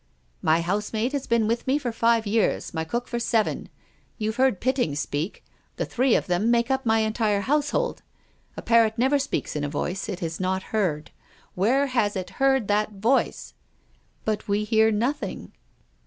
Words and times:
"My 0.51 0.61
housemaid 0.61 1.11
has 1.11 1.27
been 1.27 1.45
with 1.47 1.67
me 1.67 1.77
for 1.77 1.91
five 1.91 2.25
years, 2.25 2.73
my 2.73 2.83
cook 2.83 3.07
for 3.07 3.19
seven. 3.19 3.69
You've 4.17 4.37
heard 4.37 4.59
Pitting 4.59 4.95
speak. 4.95 5.43
The 5.75 5.85
three 5.85 6.15
of 6.15 6.25
them 6.25 6.49
make 6.49 6.71
up 6.71 6.87
my 6.87 7.01
entire 7.01 7.41
household. 7.41 8.01
A 8.57 8.63
parrot 8.63 8.97
never 8.97 9.19
speaks 9.19 9.55
in 9.55 9.63
a 9.63 9.69
voice 9.69 10.09
it 10.09 10.19
has 10.21 10.39
not 10.39 10.63
heard. 10.73 11.11
Where 11.53 11.85
has 11.85 12.15
it 12.15 12.31
heard 12.41 12.67
that 12.67 12.93
voice?"" 12.93 13.53
But 14.25 14.47
we 14.47 14.63
hear 14.63 14.89
nothing? 14.89 15.51